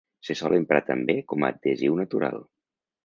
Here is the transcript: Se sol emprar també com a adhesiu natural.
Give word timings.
Se 0.27 0.35
sol 0.37 0.53
emprar 0.59 0.79
també 0.87 1.15
com 1.33 1.45
a 1.47 1.53
adhesiu 1.57 1.99
natural. 2.01 2.41